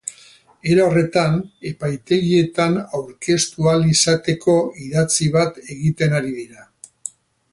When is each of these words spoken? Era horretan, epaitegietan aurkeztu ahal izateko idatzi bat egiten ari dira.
Era 0.75 0.85
horretan, 0.91 1.35
epaitegietan 1.71 2.79
aurkeztu 3.01 3.69
ahal 3.73 3.85
izateko 3.91 4.57
idatzi 4.87 5.31
bat 5.39 5.63
egiten 5.77 6.17
ari 6.23 6.35
dira. 6.43 6.67